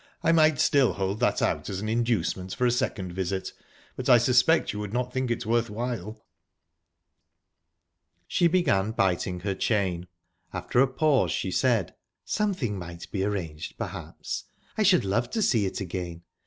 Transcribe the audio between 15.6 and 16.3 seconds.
it again.